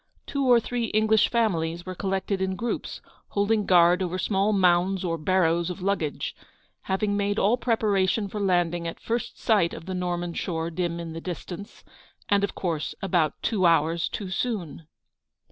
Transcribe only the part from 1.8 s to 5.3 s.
were collected in groups, holding guard over small mounds or